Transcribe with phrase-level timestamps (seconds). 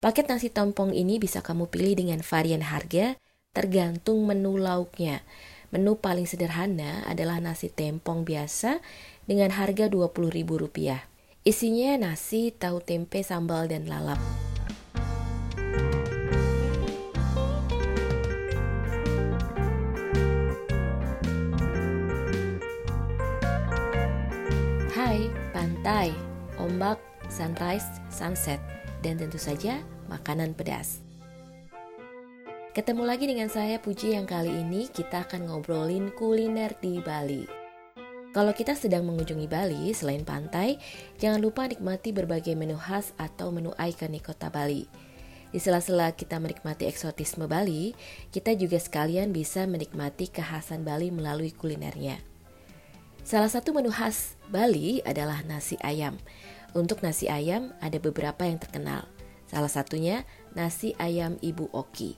[0.00, 3.20] Paket nasi tompong ini bisa kamu pilih dengan varian harga
[3.52, 5.20] tergantung menu lauknya.
[5.76, 8.80] Menu paling sederhana adalah nasi tempong biasa
[9.28, 11.04] dengan harga Rp20.000.
[11.44, 14.16] Isinya nasi, tahu tempe, sambal, dan lalap.
[24.96, 26.16] Hai, pantai,
[26.56, 26.96] ombak,
[27.28, 31.00] sunrise, sunset, dan tentu saja makanan pedas.
[32.70, 37.42] Ketemu lagi dengan saya Puji yang kali ini kita akan ngobrolin kuliner di Bali.
[38.30, 40.78] Kalau kita sedang mengunjungi Bali, selain pantai,
[41.18, 44.86] jangan lupa nikmati berbagai menu khas atau menu ikonik kota Bali.
[45.50, 47.90] Di sela-sela kita menikmati eksotisme Bali,
[48.30, 52.22] kita juga sekalian bisa menikmati kekhasan Bali melalui kulinernya.
[53.26, 56.14] Salah satu menu khas Bali adalah nasi ayam.
[56.70, 59.10] Untuk nasi ayam ada beberapa yang terkenal.
[59.50, 60.22] Salah satunya
[60.54, 62.14] nasi ayam Ibu Oki.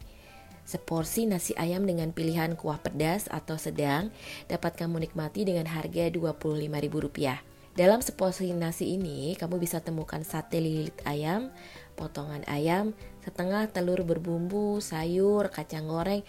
[0.69, 4.12] Seporsi nasi ayam dengan pilihan kuah pedas atau sedang
[4.53, 7.41] dapat kamu nikmati dengan harga Rp25.000.
[7.72, 11.48] Dalam seporsi nasi ini, kamu bisa temukan sate lilit ayam,
[11.97, 12.92] potongan ayam,
[13.25, 16.20] setengah telur berbumbu, sayur, kacang goreng,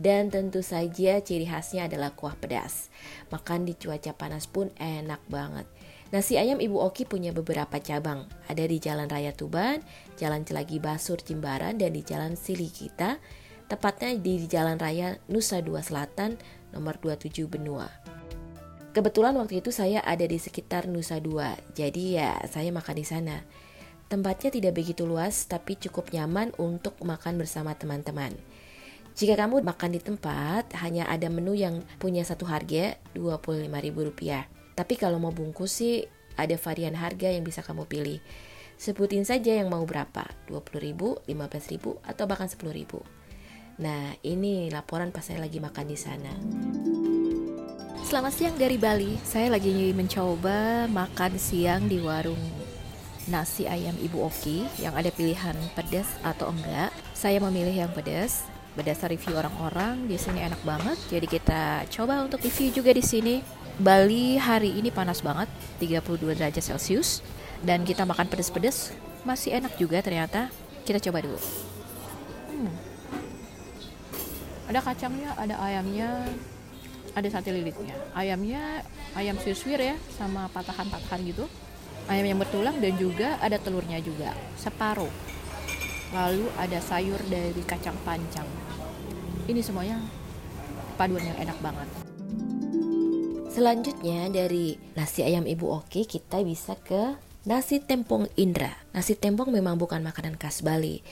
[0.00, 2.88] dan tentu saja ciri khasnya adalah kuah pedas.
[3.28, 5.68] Makan di cuaca panas pun enak banget.
[6.12, 8.28] Nasi ayam Ibu Oki punya beberapa cabang.
[8.44, 9.80] Ada di Jalan Raya Tuban,
[10.20, 13.16] Jalan Celagi Basur Jimbaran, dan di Jalan Siligita,
[13.64, 16.36] tepatnya di Jalan Raya Nusa Dua Selatan
[16.76, 17.88] nomor 27 Benua.
[18.92, 23.40] Kebetulan waktu itu saya ada di sekitar Nusa Dua, jadi ya saya makan di sana.
[24.12, 28.36] Tempatnya tidak begitu luas tapi cukup nyaman untuk makan bersama teman-teman.
[29.12, 34.48] Jika kamu makan di tempat, hanya ada menu yang punya satu harga Rp25.000.
[34.72, 36.08] Tapi kalau mau bungkus sih
[36.40, 38.24] ada varian harga yang bisa kamu pilih.
[38.80, 42.92] Sebutin saja yang mau berapa, Rp20.000, Rp15.000, atau bahkan Rp10.000.
[43.84, 46.32] Nah, ini laporan pas saya lagi makan di sana.
[48.08, 49.16] Selamat siang dari Bali.
[49.24, 52.40] Saya lagi mencoba makan siang di warung
[53.30, 56.90] nasi ayam Ibu Oki yang ada pilihan pedas atau enggak.
[57.14, 58.51] Saya memilih yang pedas.
[58.72, 60.98] Berdasar review orang-orang di sini enak banget.
[61.12, 63.44] Jadi kita coba untuk review juga di sini.
[63.80, 65.48] Bali hari ini panas banget,
[65.80, 67.20] 32 derajat Celcius.
[67.60, 68.96] Dan kita makan pedas-pedas
[69.28, 70.48] masih enak juga ternyata.
[70.82, 71.38] Kita coba dulu.
[72.48, 72.92] Hmm
[74.72, 76.08] ada kacangnya ada ayamnya
[77.12, 78.80] ada sate lilitnya ayamnya
[79.12, 81.44] ayam suwir ya sama patahan-patahan gitu
[82.08, 85.12] ayam yang bertulang dan juga ada telurnya juga separuh
[86.12, 88.46] lalu ada sayur dari kacang panjang
[89.48, 89.98] ini semuanya
[90.94, 91.88] paduan yang enak banget
[93.52, 98.80] Selanjutnya dari nasi ayam Ibu Oki kita bisa ke nasi tempong Indra.
[98.96, 101.04] Nasi tempong memang bukan makanan khas Bali.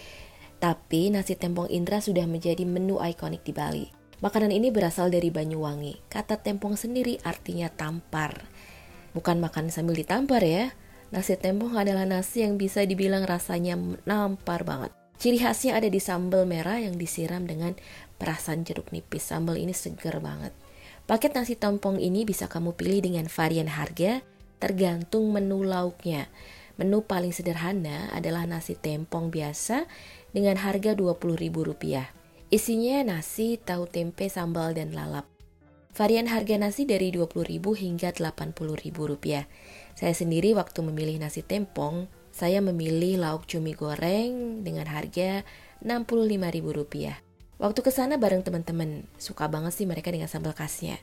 [0.56, 3.86] Tapi nasi tempong Indra sudah menjadi menu ikonik di Bali.
[4.24, 6.08] Makanan ini berasal dari Banyuwangi.
[6.08, 8.48] Kata tempong sendiri artinya tampar.
[9.12, 10.72] Bukan makan sambil ditampar ya.
[11.10, 13.74] Nasi tempong adalah nasi yang bisa dibilang rasanya
[14.06, 14.94] nampar banget.
[15.20, 17.74] Ciri khasnya ada di sambal merah yang disiram dengan
[18.16, 19.26] perasan jeruk nipis.
[19.26, 20.54] Sambal ini seger banget.
[21.10, 24.22] Paket nasi tempong ini bisa kamu pilih dengan varian harga
[24.62, 26.30] tergantung menu lauknya.
[26.78, 29.84] Menu paling sederhana adalah nasi tempong biasa
[30.30, 32.08] dengan harga Rp20.000.
[32.54, 35.26] Isinya nasi, tahu tempe, sambal, dan lalap.
[35.90, 39.44] Varian harga nasi dari Rp20.000 hingga Rp80.000.
[39.98, 45.42] Saya sendiri waktu memilih nasi tempong, saya memilih lauk cumi goreng dengan harga
[45.82, 47.30] Rp65.000.
[47.60, 50.96] Waktu ke sana bareng teman-teman, suka banget sih mereka dengan sambal khasnya.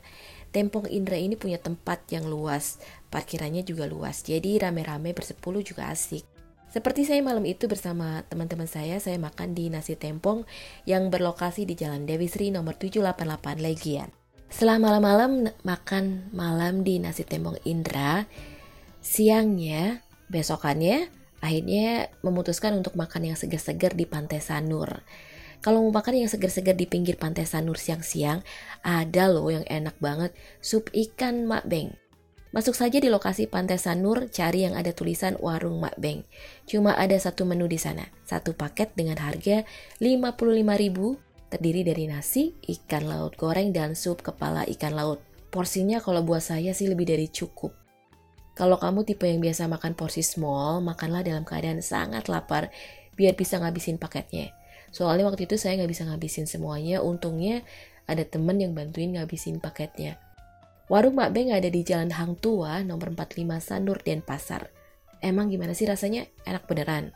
[0.50, 2.82] Tempong Indra ini punya tempat yang luas,
[3.14, 6.26] parkirannya juga luas, jadi rame-rame bersepuluh juga asik.
[6.68, 10.44] Seperti saya malam itu bersama teman-teman saya, saya makan di nasi tempong
[10.84, 14.10] yang berlokasi di Jalan Dewi Sri nomor 788 Legian.
[14.50, 18.26] Setelah malam-malam makan malam di nasi tempong Indra,
[19.08, 21.08] siangnya, besokannya,
[21.40, 25.00] akhirnya memutuskan untuk makan yang segar-segar di Pantai Sanur.
[25.64, 28.46] Kalau mau makan yang segar-segar di pinggir pantai Sanur siang-siang,
[28.86, 30.30] ada loh yang enak banget,
[30.62, 31.96] sup ikan makbeng.
[32.48, 36.24] Masuk saja di lokasi Pantai Sanur, cari yang ada tulisan Warung Makbeng.
[36.64, 39.68] Cuma ada satu menu di sana, satu paket dengan harga
[40.00, 45.20] 55.000 terdiri dari nasi, ikan laut goreng, dan sup kepala ikan laut.
[45.52, 47.77] Porsinya kalau buat saya sih lebih dari cukup.
[48.58, 52.74] Kalau kamu tipe yang biasa makan porsi small, makanlah dalam keadaan sangat lapar
[53.14, 54.50] biar bisa ngabisin paketnya.
[54.90, 57.62] Soalnya waktu itu saya nggak bisa ngabisin semuanya, untungnya
[58.10, 60.18] ada temen yang bantuin ngabisin paketnya.
[60.90, 64.74] Warung Mak Beng ada di Jalan Hang Tua, nomor 45 Sanur Denpasar.
[65.22, 66.26] Emang gimana sih rasanya?
[66.42, 67.14] Enak beneran.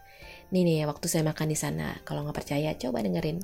[0.55, 1.99] Nih nih waktu saya makan di sana.
[2.07, 3.41] Kalau nggak percaya coba dengerin.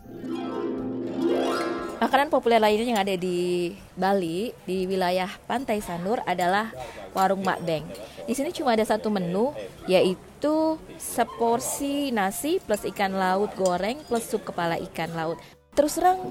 [1.99, 6.71] Makanan populer lainnya yang ada di Bali di wilayah Pantai Sanur adalah
[7.11, 7.83] warung Mak Beng.
[8.23, 9.51] Di sini cuma ada satu menu
[9.91, 15.43] yaitu seporsi nasi plus ikan laut goreng plus sup kepala ikan laut.
[15.75, 16.23] Terus terang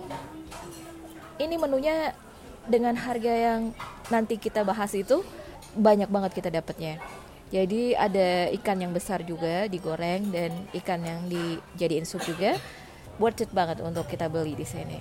[1.36, 2.16] ini menunya
[2.64, 3.75] dengan harga yang
[4.08, 5.19] nanti kita bahas itu
[5.75, 6.96] banyak banget kita dapatnya.
[7.52, 12.56] Jadi ada ikan yang besar juga digoreng dan ikan yang dijadiin sup juga
[13.18, 14.98] worth it banget untuk kita beli di sini.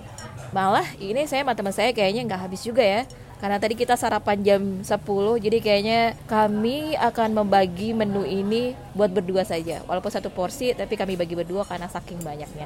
[0.53, 3.05] Malah ini saya sama teman saya kayaknya nggak habis juga ya.
[3.37, 4.89] Karena tadi kita sarapan jam 10,
[5.37, 9.85] jadi kayaknya kami akan membagi menu ini buat berdua saja.
[9.85, 12.65] Walaupun satu porsi, tapi kami bagi berdua karena saking banyaknya.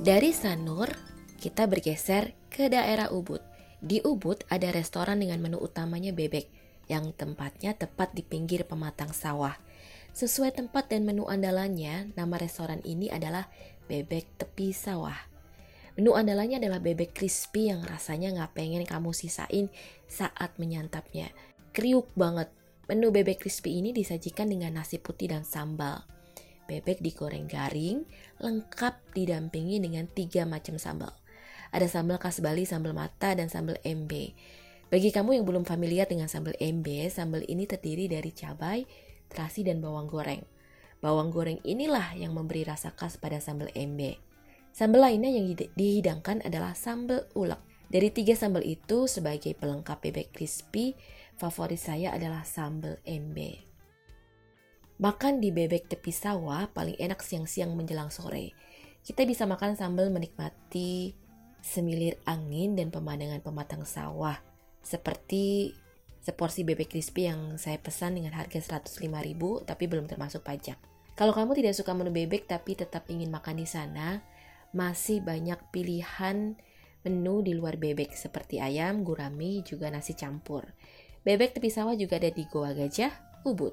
[0.00, 0.88] Dari Sanur,
[1.36, 3.44] kita bergeser ke daerah Ubud.
[3.84, 6.48] Di Ubud ada restoran dengan menu utamanya bebek,
[6.88, 9.60] yang tempatnya tepat di pinggir pematang sawah.
[10.14, 13.50] Sesuai tempat dan menu andalannya, nama restoran ini adalah
[13.86, 15.16] bebek tepi sawah.
[15.94, 19.70] Menu andalannya adalah bebek crispy yang rasanya nggak pengen kamu sisain
[20.10, 21.30] saat menyantapnya.
[21.70, 22.50] Kriuk banget.
[22.90, 26.02] Menu bebek crispy ini disajikan dengan nasi putih dan sambal.
[26.66, 28.02] Bebek digoreng garing,
[28.42, 31.12] lengkap didampingi dengan tiga macam sambal.
[31.70, 34.32] Ada sambal khas Bali, sambal mata, dan sambal embe.
[34.88, 38.86] Bagi kamu yang belum familiar dengan sambal embe, sambal ini terdiri dari cabai,
[39.26, 40.53] terasi, dan bawang goreng.
[41.04, 44.16] Bawang goreng inilah yang memberi rasa khas pada sambal embe.
[44.72, 47.60] Sambal lainnya yang dihidangkan adalah sambal ulek.
[47.92, 50.96] Dari tiga sambal itu sebagai pelengkap bebek crispy,
[51.36, 53.60] favorit saya adalah sambal embe.
[54.96, 58.56] Makan di bebek tepi sawah paling enak siang-siang menjelang sore.
[59.04, 61.12] Kita bisa makan sambil menikmati
[61.60, 64.40] semilir angin dan pemandangan pematang sawah.
[64.80, 65.76] Seperti
[66.24, 69.04] seporsi bebek crispy yang saya pesan dengan harga 105.000
[69.68, 70.93] tapi belum termasuk pajak.
[71.14, 74.18] Kalau kamu tidak suka menu bebek tapi tetap ingin makan di sana,
[74.74, 76.58] masih banyak pilihan
[77.06, 80.66] menu di luar bebek seperti ayam, gurami, juga nasi campur.
[81.22, 83.72] Bebek tepi sawah juga ada di Goa Gajah, Ubud.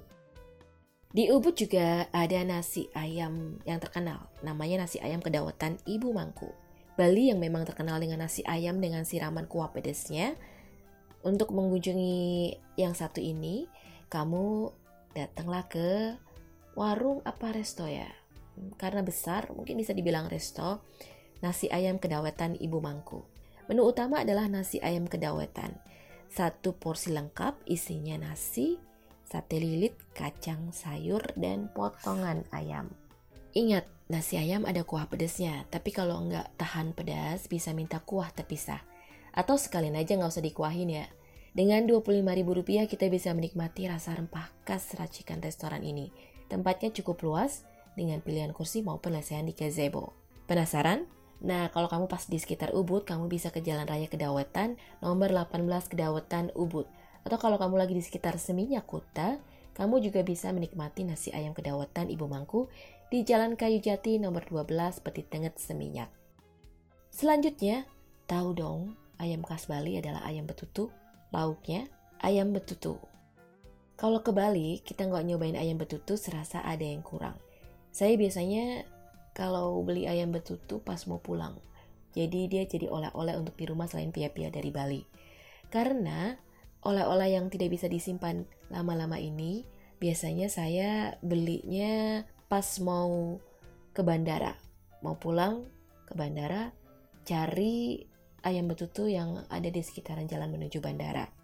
[1.11, 6.53] Di Ubud juga ada nasi ayam yang terkenal, namanya nasi ayam kedawatan Ibu Mangku.
[6.95, 10.37] Bali yang memang terkenal dengan nasi ayam dengan siraman kuah pedasnya.
[11.25, 13.67] Untuk mengunjungi yang satu ini,
[14.07, 14.71] kamu
[15.11, 16.15] datanglah ke
[16.75, 18.07] warung apa resto ya?
[18.77, 20.83] Karena besar, mungkin bisa dibilang resto.
[21.41, 23.25] Nasi ayam kedawetan Ibu Mangku.
[23.65, 25.73] Menu utama adalah nasi ayam kedawetan.
[26.31, 28.77] Satu porsi lengkap isinya nasi,
[29.25, 32.91] sate lilit, kacang sayur, dan potongan ayam.
[33.51, 38.79] Ingat, nasi ayam ada kuah pedasnya, tapi kalau nggak tahan pedas bisa minta kuah terpisah.
[39.35, 41.07] Atau sekalian aja nggak usah dikuahin ya.
[41.51, 46.30] Dengan Rp25.000 kita bisa menikmati rasa rempah khas racikan restoran ini.
[46.51, 47.63] Tempatnya cukup luas
[47.95, 50.11] dengan pilihan kursi maupun lesehan di gazebo.
[50.51, 51.07] Penasaran?
[51.39, 55.63] Nah, kalau kamu pas di sekitar Ubud, kamu bisa ke Jalan Raya Kedawetan nomor 18
[55.87, 56.85] Kedawetan Ubud.
[57.23, 59.39] Atau kalau kamu lagi di sekitar Seminyak Kota,
[59.79, 62.67] kamu juga bisa menikmati nasi ayam Kedawetan Ibu Mangku
[63.07, 66.11] di Jalan Kayu Jati nomor 12 Peti Tenget Seminyak.
[67.09, 67.87] Selanjutnya,
[68.27, 68.81] tahu dong,
[69.17, 70.91] ayam khas Bali adalah ayam betutu,
[71.31, 71.87] lauknya
[72.21, 72.99] ayam betutu.
[74.01, 77.37] Kalau ke Bali, kita nggak nyobain ayam betutu, serasa ada yang kurang.
[77.93, 78.81] Saya biasanya
[79.37, 81.61] kalau beli ayam betutu pas mau pulang.
[82.17, 85.05] Jadi dia jadi oleh-oleh untuk di rumah selain pia-pia dari Bali.
[85.69, 86.33] Karena
[86.81, 88.41] oleh-oleh yang tidak bisa disimpan
[88.73, 89.69] lama-lama ini,
[90.01, 93.37] biasanya saya belinya pas mau
[93.93, 94.57] ke bandara.
[95.05, 95.69] Mau pulang
[96.09, 96.73] ke bandara,
[97.21, 98.01] cari
[98.41, 101.40] ayam betutu yang ada di sekitaran jalan menuju bandara.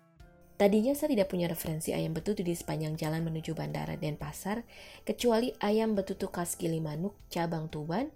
[0.57, 4.65] Tadinya saya tidak punya referensi ayam betutu di sepanjang jalan menuju bandara dan pasar,
[5.05, 8.09] kecuali ayam betutu khas Gilimanuk cabang Tuban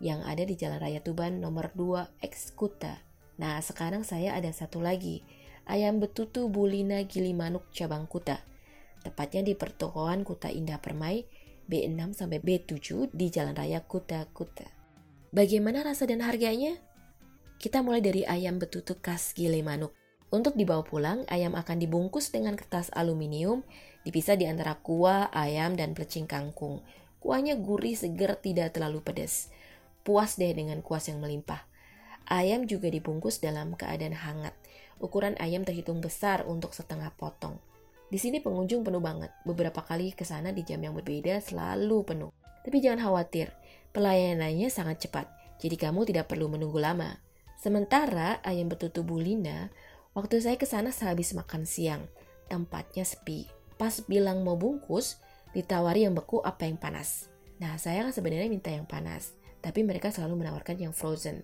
[0.00, 3.04] yang ada di Jalan Raya Tuban nomor 2 Ekskuta.
[3.36, 5.28] Nah, sekarang saya ada satu lagi,
[5.68, 8.40] ayam betutu Bulina Gilimanuk cabang Kuta.
[9.04, 11.28] Tepatnya di pertokoan Kuta Indah Permai
[11.68, 14.64] B6 sampai B7 di Jalan Raya Kuta Kuta.
[15.36, 16.80] Bagaimana rasa dan harganya?
[17.60, 20.03] Kita mulai dari ayam betutu khas Gilimanuk.
[20.34, 23.62] Untuk dibawa pulang, ayam akan dibungkus dengan kertas aluminium,
[24.02, 26.82] dipisah di antara kuah, ayam, dan pelecing kangkung.
[27.22, 29.54] Kuahnya gurih, seger, tidak terlalu pedas.
[30.02, 31.62] Puas deh dengan kuas yang melimpah.
[32.26, 34.58] Ayam juga dibungkus dalam keadaan hangat.
[34.98, 37.62] Ukuran ayam terhitung besar untuk setengah potong.
[38.10, 39.30] Di sini pengunjung penuh banget.
[39.46, 42.34] Beberapa kali ke sana di jam yang berbeda selalu penuh.
[42.66, 43.54] Tapi jangan khawatir,
[43.94, 45.30] pelayanannya sangat cepat.
[45.62, 47.22] Jadi kamu tidak perlu menunggu lama.
[47.54, 49.70] Sementara ayam betutu bulina
[50.14, 52.06] Waktu saya ke sana sehabis makan siang,
[52.46, 53.50] tempatnya sepi.
[53.74, 55.18] Pas bilang mau bungkus,
[55.50, 57.26] ditawari yang beku apa yang panas.
[57.58, 61.42] Nah, saya kan sebenarnya minta yang panas, tapi mereka selalu menawarkan yang frozen.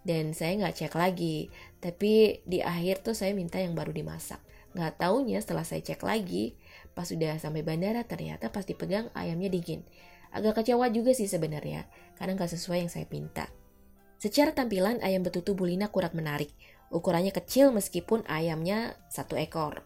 [0.00, 4.40] Dan saya nggak cek lagi, tapi di akhir tuh saya minta yang baru dimasak.
[4.72, 6.56] Nggak taunya setelah saya cek lagi,
[6.96, 9.84] pas sudah sampai bandara ternyata pas dipegang ayamnya dingin.
[10.32, 11.84] Agak kecewa juga sih sebenarnya,
[12.16, 13.52] karena nggak sesuai yang saya minta.
[14.16, 16.48] Secara tampilan ayam betutu Bulina kurang menarik.
[16.90, 19.82] Ukurannya kecil meskipun ayamnya satu ekor.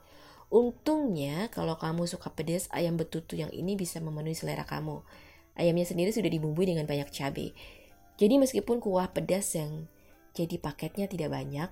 [0.50, 5.00] Untungnya kalau kamu suka pedas, ayam betutu yang ini bisa memenuhi selera kamu.
[5.54, 7.54] Ayamnya sendiri sudah dibumbui dengan banyak cabai.
[8.20, 9.88] Jadi meskipun kuah pedas yang
[10.36, 11.70] jadi paketnya tidak banyak,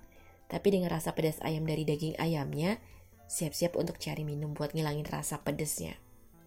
[0.48, 2.80] tapi dengan rasa pedas ayam dari daging ayamnya,
[3.28, 6.00] siap-siap untuk cari minum buat ngilangin rasa pedasnya.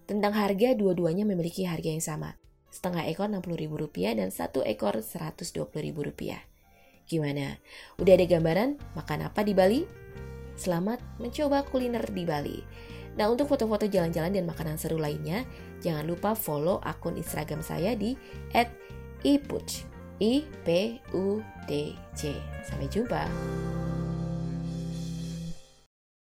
[0.10, 2.36] Tentang harga, dua-duanya memiliki harga yang sama.
[2.74, 6.51] Setengah ekor Rp60.000 dan satu ekor Rp120.000.
[7.06, 7.58] Gimana?
[8.02, 9.82] Udah ada gambaran makan apa di Bali?
[10.58, 12.60] Selamat mencoba kuliner di Bali.
[13.20, 15.44] Nah, untuk foto-foto jalan-jalan dan makanan seru lainnya,
[15.84, 18.16] jangan lupa follow akun Instagram saya di
[19.28, 19.92] @ipuc.
[20.22, 22.30] I P U D C.
[22.62, 23.26] Sampai jumpa.